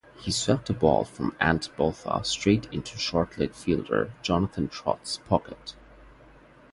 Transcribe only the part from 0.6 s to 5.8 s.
a ball from Ant Botha straight into short-leg fielder Jonathan Trott's pocket.